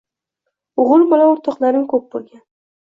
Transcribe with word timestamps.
O‘g‘il 0.85 1.05
bola 1.13 1.29
o‘rtoqlarim 1.35 1.89
ko‘p 1.95 2.11
bo‘lgan 2.19 2.47